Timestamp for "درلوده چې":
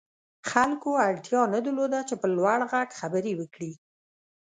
1.65-2.15